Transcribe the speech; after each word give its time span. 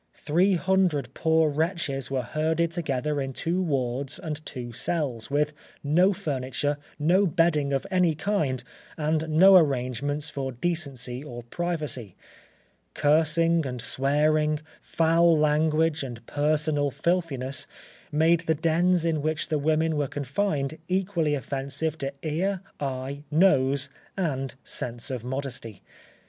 Three 0.15 0.55
hundred 0.55 1.13
poor 1.13 1.51
wretches 1.51 2.09
were 2.09 2.23
herded 2.23 2.71
together 2.71 3.21
in 3.21 3.33
two 3.33 3.61
wards 3.61 4.17
and 4.17 4.43
two 4.47 4.71
cells, 4.71 5.29
with 5.29 5.53
no 5.83 6.11
furniture, 6.11 6.79
no 6.97 7.27
bedding 7.27 7.71
of 7.71 7.85
any 7.91 8.15
kind, 8.15 8.63
and 8.97 9.29
no 9.29 9.55
arrangements 9.55 10.27
for 10.27 10.53
decency 10.53 11.23
or 11.23 11.43
privacy. 11.43 12.15
Cursing 12.95 13.63
and 13.67 13.79
swearing, 13.79 14.61
foul 14.81 15.37
language, 15.37 16.01
and 16.01 16.25
personal 16.25 16.89
filthiness, 16.89 17.67
made 18.11 18.39
the 18.47 18.55
dens 18.55 19.05
in 19.05 19.21
which 19.21 19.49
the 19.49 19.59
women 19.59 19.95
were 19.97 20.07
confined 20.07 20.79
equally 20.87 21.35
offensive 21.35 21.95
to 21.99 22.11
ear, 22.23 22.61
eye, 22.79 23.21
nose, 23.29 23.87
and 24.17 24.55
sense 24.63 25.11
of 25.11 25.23
modesty. 25.23 25.83